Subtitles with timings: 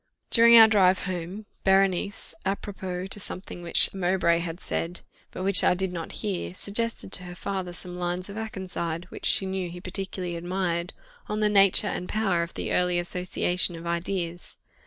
[0.31, 5.75] During our drive home, Berenice, apropos to something which Mowbray had said, but which I
[5.75, 9.79] did not hear, suggested to her father some lines of Akenside, which she knew he
[9.79, 10.93] particularly admired,
[11.29, 14.57] on the nature and power of the early association of ideas.